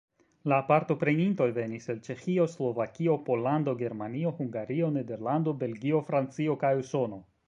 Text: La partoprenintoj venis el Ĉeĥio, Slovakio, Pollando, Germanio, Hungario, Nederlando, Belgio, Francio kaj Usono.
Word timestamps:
La 0.51 0.57
partoprenintoj 0.69 1.45
venis 1.57 1.83
el 1.93 1.99
Ĉeĥio, 2.07 2.47
Slovakio, 2.53 3.17
Pollando, 3.27 3.75
Germanio, 3.81 4.31
Hungario, 4.39 4.89
Nederlando, 4.97 5.55
Belgio, 5.65 6.01
Francio 6.09 6.57
kaj 6.65 6.73
Usono. 6.87 7.21